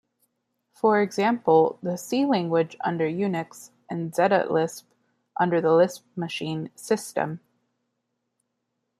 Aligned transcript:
For 0.73 0.99
example, 0.99 1.77
the 1.83 1.95
C 1.95 2.25
language 2.25 2.75
under 2.83 3.05
Unix, 3.07 3.69
and 3.87 4.11
Zetalisp 4.11 4.85
under 5.39 5.61
the 5.61 5.73
Lisp 5.75 6.07
Machine 6.15 6.71
system. 6.73 7.39